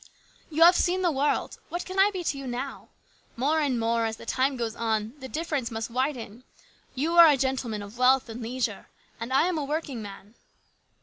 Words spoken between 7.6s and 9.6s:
of wealth and leisure, and I am